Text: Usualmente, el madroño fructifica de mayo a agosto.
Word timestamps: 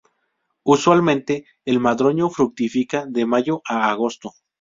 Usualmente, 0.63 1.45
el 1.63 1.79
madroño 1.79 2.31
fructifica 2.31 3.05
de 3.05 3.27
mayo 3.27 3.61
a 3.69 3.91
agosto. 3.91 4.31